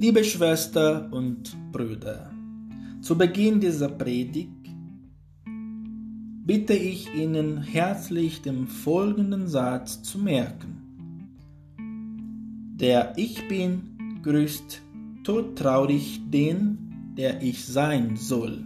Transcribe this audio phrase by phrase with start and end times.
[0.00, 2.32] Liebe Schwester und Brüder,
[3.02, 4.48] zu Beginn dieser Predigt
[6.46, 11.36] bitte ich Ihnen herzlich den folgenden Satz zu merken.
[12.76, 14.80] Der Ich bin grüßt
[15.22, 18.64] todtraurig den, der ich sein soll.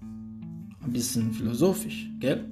[0.00, 2.50] Ein bisschen philosophisch, gell?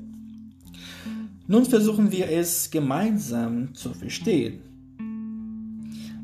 [1.48, 4.71] Nun versuchen wir es gemeinsam zu verstehen.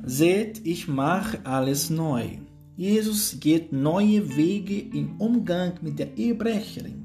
[0.03, 2.39] Seht, ich mache alles neu.
[2.77, 7.05] Jesus geht neue Wege im Umgang mit der Ehebrecherin.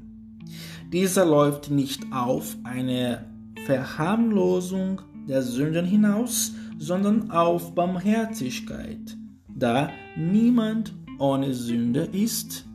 [0.92, 3.26] Dieser läuft nicht auf eine
[3.66, 9.16] Verharmlosung der Sünden hinaus, sondern auf Barmherzigkeit.
[9.48, 12.66] Da niemand ohne Sünde ist,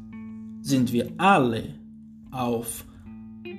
[0.62, 1.76] sind wir alle
[2.32, 2.86] auf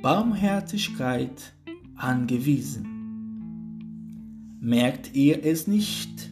[0.02, 1.54] Barmherzigkeit
[1.96, 2.86] angewiesen.
[4.60, 6.30] Merkt ihr es nicht?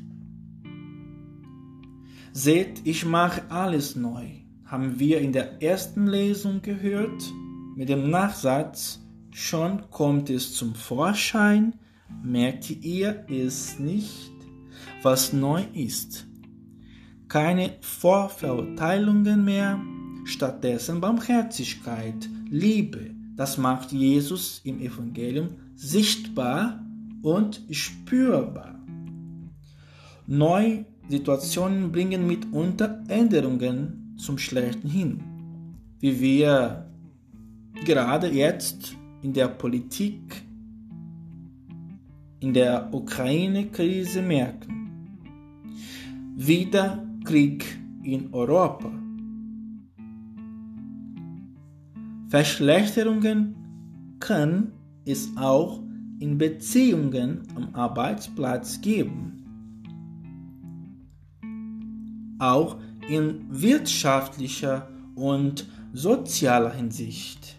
[2.33, 4.27] Seht, ich mache alles neu,
[4.65, 7.23] haben wir in der ersten Lesung gehört.
[7.75, 11.75] Mit dem Nachsatz, schon kommt es zum Vorschein,
[12.23, 14.33] merkt ihr es nicht,
[15.03, 16.27] was neu ist.
[17.29, 19.81] Keine Vorverurteilungen mehr,
[20.25, 23.11] stattdessen Barmherzigkeit, Liebe.
[23.37, 26.85] Das macht Jesus im Evangelium sichtbar
[27.23, 28.75] und spürbar.
[30.27, 35.21] Neu Situationen bringen mitunter Änderungen zum Schlechten hin,
[36.01, 36.87] wie wir
[37.87, 40.43] gerade jetzt in der Politik,
[42.41, 45.19] in der Ukraine-Krise merken.
[46.37, 47.65] Wieder Krieg
[48.03, 48.93] in Europa.
[52.29, 53.55] Verschlechterungen
[54.21, 54.73] kann
[55.07, 55.81] es auch
[56.21, 59.38] in Beziehungen am Arbeitsplatz geben
[62.39, 62.77] auch
[63.09, 67.57] in wirtschaftlicher und sozialer Hinsicht.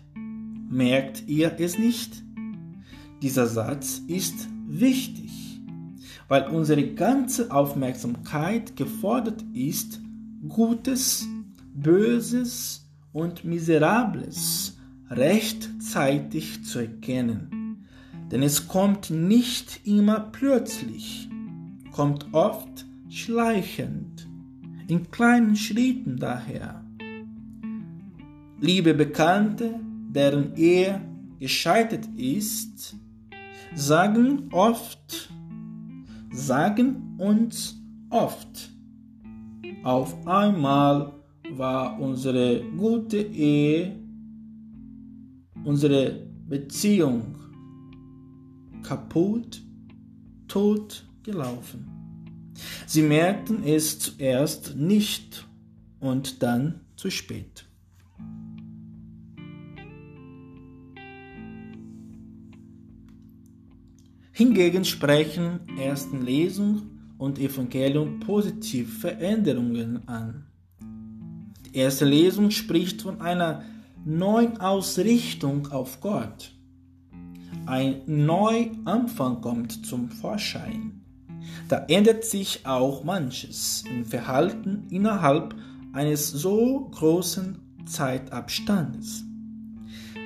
[0.70, 2.24] Merkt ihr es nicht?
[3.22, 5.60] Dieser Satz ist wichtig,
[6.28, 10.00] weil unsere ganze Aufmerksamkeit gefordert ist,
[10.48, 11.28] Gutes,
[11.74, 14.78] Böses und Miserables
[15.10, 17.88] rechtzeitig zu erkennen.
[18.32, 21.28] Denn es kommt nicht immer plötzlich,
[21.92, 24.29] kommt oft schleichend
[24.90, 26.84] in kleinen Schritten daher.
[28.60, 29.80] Liebe Bekannte,
[30.10, 31.00] deren Ehe
[31.40, 32.96] gescheitert ist,
[33.76, 35.32] sagen oft,
[36.32, 37.80] sagen uns
[38.10, 38.72] oft,
[39.84, 41.14] auf einmal
[41.56, 43.96] war unsere gute Ehe,
[45.64, 47.36] unsere Beziehung
[48.82, 49.62] kaputt,
[50.48, 51.99] tot gelaufen.
[52.86, 55.48] Sie merkten es zuerst nicht
[56.00, 57.66] und dann zu spät.
[64.32, 66.84] Hingegen sprechen ersten Lesung
[67.18, 70.46] und Evangelium positiv Veränderungen an.
[71.66, 73.64] Die erste Lesung spricht von einer
[74.06, 76.52] neuen Ausrichtung auf Gott.
[77.66, 80.99] Ein Neuanfang kommt zum Vorschein.
[81.70, 85.54] Da ändert sich auch manches im Verhalten innerhalb
[85.94, 89.24] eines so großen Zeitabstandes.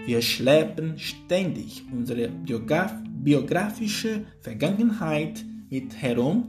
[0.05, 2.93] Wir schleppen ständig unsere biograf
[3.23, 6.45] biografische Vergangenheit mit herum,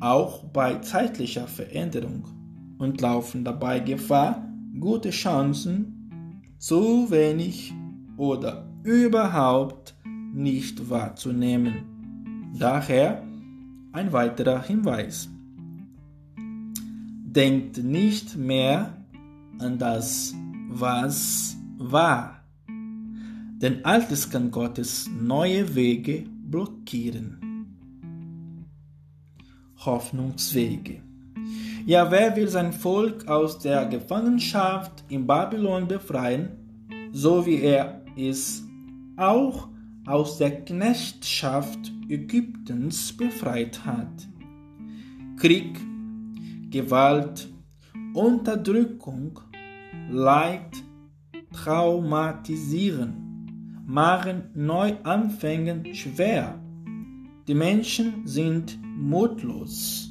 [0.00, 2.24] auch bei zeitlicher Veränderung,
[2.78, 7.72] und laufen dabei Gefahr, gute Chancen zu wenig
[8.16, 9.94] oder überhaupt
[10.32, 12.52] nicht wahrzunehmen.
[12.58, 13.22] Daher
[13.92, 15.28] ein weiterer Hinweis.
[16.36, 18.96] Denkt nicht mehr
[19.58, 20.34] an das,
[20.68, 22.40] was war.
[22.66, 27.38] Denn Altes kann Gottes neue Wege blockieren.
[29.78, 31.02] Hoffnungswege.
[31.86, 36.50] Ja, wer will sein Volk aus der Gefangenschaft in Babylon befreien,
[37.12, 38.62] so wie er es
[39.16, 39.68] auch
[40.06, 44.28] aus der Knechtschaft Ägyptens befreit hat.
[45.36, 45.78] Krieg,
[46.70, 47.48] Gewalt,
[48.14, 49.40] Unterdrückung,
[50.10, 50.82] Leid,
[51.52, 53.22] Traumatisieren
[53.86, 56.58] machen Neuanfängen schwer.
[57.46, 60.08] Die Menschen sind mutlos.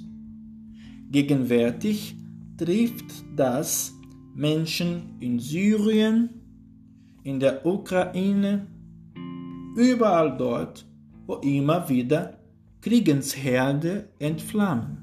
[1.09, 2.15] Gegenwärtig
[2.57, 3.93] trifft das
[4.35, 6.29] Menschen in Syrien,
[7.23, 8.67] in der Ukraine,
[9.75, 10.85] überall dort,
[11.27, 12.37] wo immer wieder
[12.81, 14.97] Kriegensherde entflammen.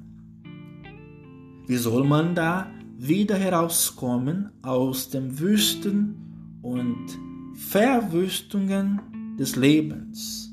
[1.67, 7.07] Wie soll man da wieder herauskommen aus den Wüsten und
[7.55, 10.53] Verwüstungen des Lebens,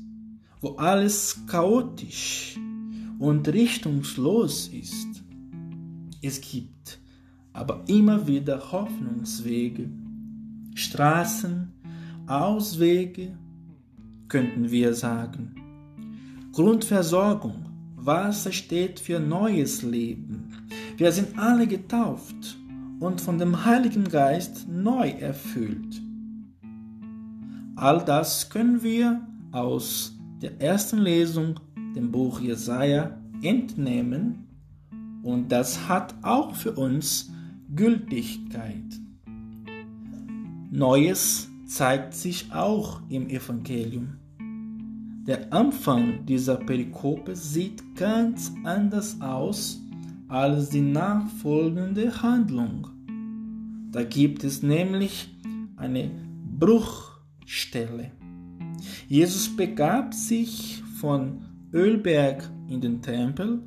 [0.60, 2.58] wo alles chaotisch
[3.18, 5.08] und richtungslos ist?
[6.22, 6.98] Es gibt
[7.52, 9.88] aber immer wieder Hoffnungswege,
[10.74, 11.72] Straßen,
[12.26, 13.36] Auswege,
[14.28, 15.54] könnten wir sagen.
[16.52, 20.48] Grundversorgung, Wasser steht für neues Leben.
[20.96, 22.56] Wir sind alle getauft
[23.00, 26.00] und von dem Heiligen Geist neu erfüllt.
[27.74, 29.20] All das können wir
[29.52, 31.60] aus der ersten Lesung,
[31.94, 34.46] dem Buch Jesaja, entnehmen
[35.22, 37.30] und das hat auch für uns
[37.74, 38.84] Gültigkeit.
[40.70, 44.18] Neues zeigt sich auch im Evangelium.
[45.26, 49.80] Der Anfang dieser Perikope sieht ganz anders aus
[50.28, 52.86] als die nachfolgende Handlung.
[53.90, 55.34] Da gibt es nämlich
[55.76, 56.10] eine
[56.58, 58.12] Bruchstelle.
[59.08, 63.62] Jesus begab sich von Ölberg in den Tempel,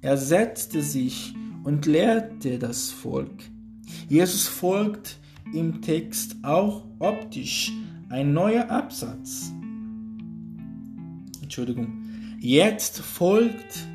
[0.00, 1.34] er setzte sich
[1.64, 3.44] und lehrte das Volk.
[4.08, 5.18] Jesus folgt
[5.52, 7.72] im Text auch optisch
[8.08, 9.52] ein neuer Absatz.
[11.42, 12.02] Entschuldigung.
[12.38, 13.86] Jetzt folgt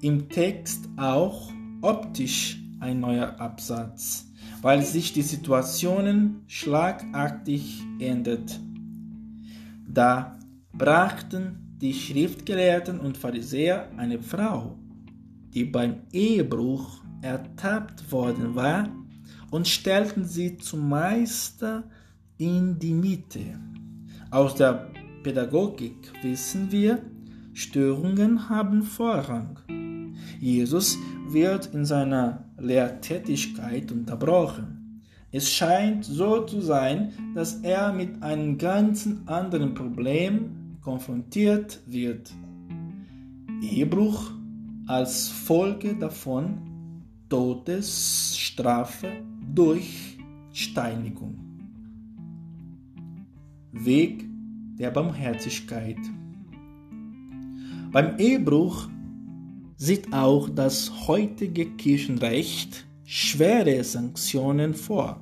[0.00, 1.52] im Text auch
[1.82, 4.30] optisch ein neuer Absatz,
[4.62, 8.60] weil sich die Situationen schlagartig ändert.
[9.86, 10.38] Da
[10.72, 14.78] brachten die Schriftgelehrten und Pharisäer eine Frau,
[15.54, 18.88] die beim Ehebruch ertappt worden war,
[19.50, 21.84] und stellten sie zum Meister
[22.38, 23.58] in die Mitte.
[24.30, 24.90] Aus der
[25.22, 27.02] Pädagogik wissen wir,
[27.52, 29.58] Störungen haben Vorrang.
[30.40, 30.96] Jesus
[31.28, 35.02] wird in seiner Lehrtätigkeit unterbrochen.
[35.32, 42.32] Es scheint so zu sein, dass er mit einem ganz anderen Problem konfrontiert wird.
[43.62, 44.30] Ehebruch
[44.86, 46.58] als Folge davon
[47.28, 49.08] Todesstrafe
[49.54, 50.18] durch
[50.52, 51.38] Steinigung.
[53.72, 54.24] Weg
[54.78, 55.98] der Barmherzigkeit.
[57.92, 58.88] Beim Ehebruch
[59.76, 65.20] sieht auch das heutige Kirchenrecht schwere Sanktionen vor.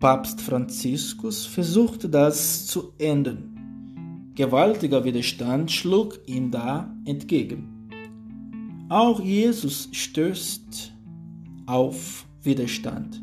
[0.00, 4.32] Papst Franziskus versuchte das zu ändern.
[4.34, 7.88] Gewaltiger Widerstand schlug ihm da entgegen.
[8.88, 10.92] Auch Jesus stößt
[11.66, 13.22] auf Widerstand.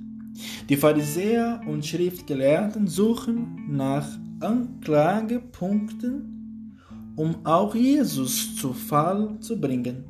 [0.70, 4.08] Die Pharisäer und Schriftgelehrten suchen nach
[4.40, 6.78] Anklagepunkten,
[7.16, 10.06] um auch Jesus zu Fall zu bringen,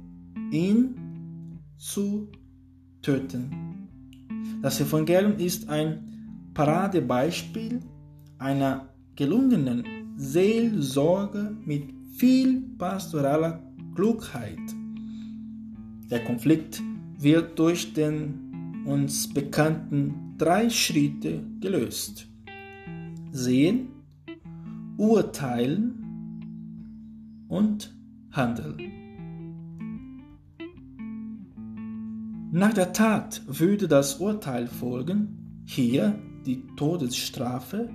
[0.51, 0.93] ihn
[1.77, 2.29] zu
[3.01, 3.87] töten.
[4.61, 7.79] Das Evangelium ist ein Paradebeispiel
[8.37, 9.83] einer gelungenen
[10.17, 11.85] Seelsorge mit
[12.15, 13.63] viel pastoraler
[13.95, 14.59] Klugheit.
[16.11, 16.83] Der Konflikt
[17.17, 18.48] wird durch den
[18.89, 22.27] uns bekannten drei Schritte gelöst.
[23.31, 23.89] Sehen,
[24.97, 25.93] urteilen
[27.47, 27.95] und
[28.31, 28.79] handeln.
[32.51, 37.91] Nach der Tat würde das Urteil folgen, hier die Todesstrafe,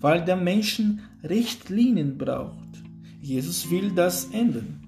[0.00, 2.82] weil der Menschen Richtlinien braucht.
[3.20, 4.80] Jesus will das ändern.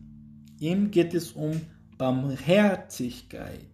[0.59, 1.61] Ihm geht es um
[1.99, 3.69] Barmherzigkeit.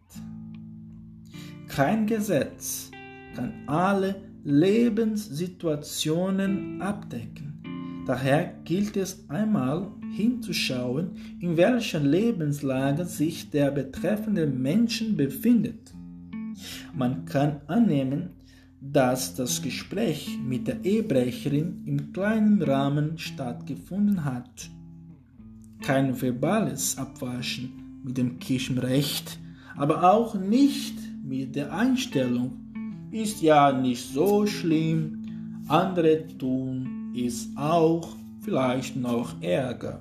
[1.74, 2.90] Kein Gesetz
[3.36, 7.62] kann alle Lebenssituationen abdecken.
[8.08, 15.92] Daher gilt es einmal hinzuschauen, in welcher Lebenslage sich der betreffende Menschen befindet.
[16.92, 18.30] Man kann annehmen,
[18.80, 24.68] dass das Gespräch mit der Ehebrecherin im kleinen Rahmen stattgefunden hat.
[25.82, 29.38] Kein verbales Abwaschen mit dem Kirchenrecht,
[29.76, 32.52] aber auch nicht mit der Einstellung,
[33.10, 40.00] ist ja nicht so schlimm, andere tun es auch vielleicht noch ärger.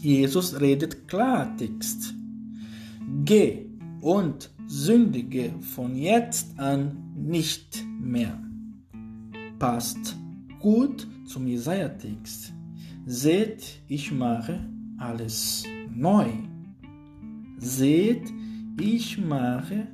[0.00, 2.14] Jesus redet Klartext.
[3.24, 3.66] Geh
[4.00, 8.38] und sündige von jetzt an nicht mehr.
[9.58, 10.16] Passt
[10.60, 12.52] gut zum Jesaja-Text.
[13.06, 14.60] Seht, ich mache
[14.98, 16.26] alles neu.
[17.58, 18.32] Seht,
[18.80, 19.88] ich mache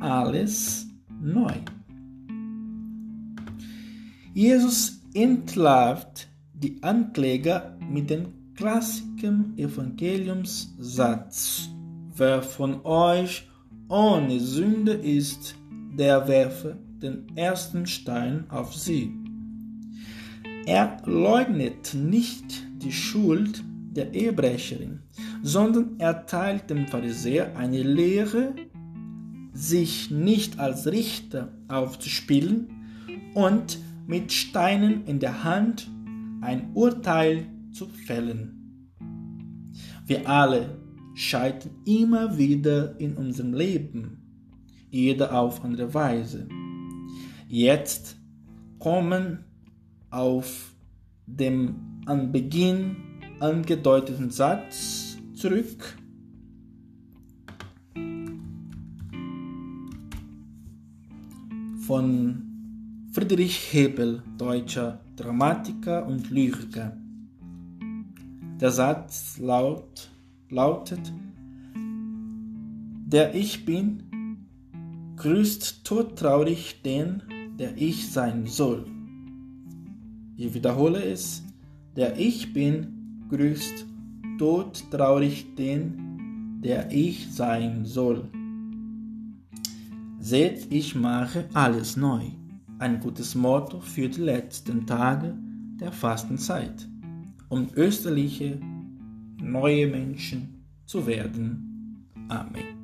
[0.00, 0.88] alles
[1.20, 1.52] neu.
[4.32, 11.68] Jesus entlarvt die Ankläger mit dem klassischen Evangeliumssatz.
[12.16, 13.48] wer von euch
[13.88, 15.56] ohne Sünde ist,
[15.96, 19.10] der werfe den ersten Stein auf sie.
[20.66, 25.00] Er leugnet nicht die Schuld der Ehebrecherin,
[25.42, 28.54] sondern erteilt dem Pharisäer eine Lehre,
[29.52, 32.68] sich nicht als Richter aufzuspielen
[33.34, 35.90] und mit Steinen in der Hand
[36.40, 38.56] ein Urteil zu fällen.
[40.06, 40.78] Wir alle
[41.14, 44.18] scheitern immer wieder in unserem Leben,
[44.90, 46.48] jeder auf andere Weise.
[47.46, 48.16] Jetzt
[48.78, 49.44] kommen
[50.10, 50.74] auf
[51.26, 52.96] dem an Beginn
[53.38, 55.09] angedeuteten Satz
[55.40, 55.96] zurück.
[61.86, 62.42] Von
[63.12, 66.94] Friedrich Hebel, deutscher Dramatiker und Lyriker.
[68.60, 70.10] Der Satz laut,
[70.50, 71.10] lautet,
[73.06, 74.46] der Ich bin,
[75.16, 77.22] grüßt todtraurig den,
[77.58, 78.84] der ich sein soll.
[80.36, 81.42] Ich wiederhole es,
[81.96, 83.89] der Ich bin, grüßt
[84.40, 88.26] todtraurig den, der ich sein soll.
[90.18, 92.22] Seht, ich mache alles neu.
[92.78, 95.36] Ein gutes Motto für die letzten Tage
[95.78, 96.88] der Fastenzeit,
[97.50, 98.58] um österliche
[99.42, 102.06] neue Menschen zu werden.
[102.28, 102.79] Amém.